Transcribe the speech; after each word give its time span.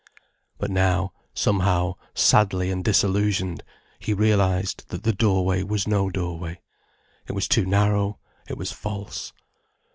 But 0.57 0.71
now, 0.71 1.13
somehow, 1.31 1.93
sadly 2.15 2.71
and 2.71 2.83
disillusioned, 2.83 3.61
he 3.99 4.15
realized 4.15 4.89
that 4.89 5.03
the 5.03 5.13
doorway 5.13 5.61
was 5.61 5.87
no 5.87 6.09
doorway. 6.09 6.59
It 7.27 7.33
was 7.33 7.47
too 7.47 7.67
narrow, 7.67 8.17
it 8.49 8.57
was 8.57 8.71
false. 8.71 9.31